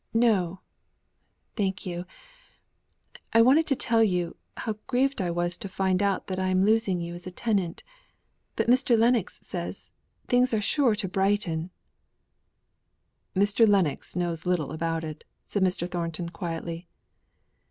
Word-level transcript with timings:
"No, 0.15 0.61
thank 1.55 1.85
you. 1.85 2.05
I 3.33 3.43
wanted 3.43 3.67
to 3.67 3.75
tell 3.75 4.03
you, 4.03 4.35
how 4.57 4.73
grieved 4.87 5.21
I 5.21 5.29
was 5.29 5.57
to 5.57 5.69
find 5.69 5.99
that 5.99 6.39
I 6.39 6.47
am 6.49 6.61
to 6.61 6.65
lose 6.71 6.87
you 6.87 7.13
as 7.13 7.27
a 7.27 7.31
tenant. 7.31 7.83
But, 8.55 8.65
Mr. 8.65 8.97
Lennox 8.97 9.41
says, 9.43 9.91
things 10.27 10.55
are 10.55 10.59
sure 10.59 10.95
to 10.95 11.07
brighten" 11.07 11.69
"Mr. 13.35 13.67
Lennox 13.67 14.15
knows 14.15 14.43
little 14.47 14.71
about 14.71 15.03
it," 15.03 15.23
said 15.45 15.61
Mr. 15.61 15.87
Thornton 15.87 16.29
quietly. 16.29 16.87